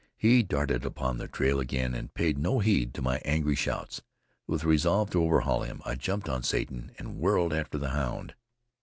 He 0.17 0.41
darted 0.41 0.83
upon 0.83 1.19
the 1.19 1.27
trail 1.27 1.59
again 1.59 1.93
and 1.93 2.11
paid 2.11 2.35
no 2.39 2.57
heed 2.57 2.91
to 2.95 3.03
my 3.03 3.19
angry 3.23 3.53
shouts. 3.53 4.01
With 4.47 4.63
a 4.63 4.67
resolve 4.67 5.11
to 5.11 5.21
overhaul 5.23 5.61
him, 5.61 5.79
I 5.85 5.93
jumped 5.93 6.27
on 6.27 6.41
Satan 6.41 6.91
and 6.97 7.19
whirled 7.19 7.53
after 7.53 7.77
the 7.77 7.89
hound. 7.91 8.33